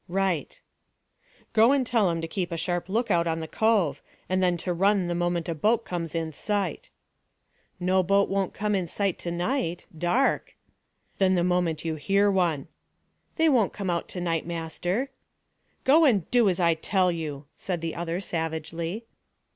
[0.09, 0.59] "Right."
[1.53, 4.57] "Go and tell 'em to keep a sharp look out in the cove, and then
[4.65, 6.89] to run the moment a boat comes in sight."
[7.79, 9.85] "No boat won't come in sight to night.
[9.95, 10.55] Dark."
[11.19, 12.67] "Then the moment you hear one."
[13.35, 15.11] "They won't come to night, master."
[15.83, 19.05] "Go and do as I tell you," said the other savagely.